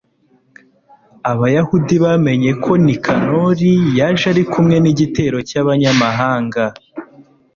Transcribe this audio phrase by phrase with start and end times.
[1.31, 6.63] abayahudi bamenye ko nikanori yaje ari kumwe n'igitero cy'abanyamahanga